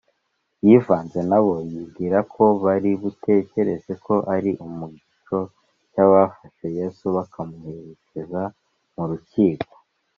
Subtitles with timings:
[0.65, 5.39] yivanze na bo yibwira ko bari butekereze ko ari mu gico
[5.91, 8.41] cy’abafashe yesu, bakamuherekeza
[8.95, 9.73] mu rukiko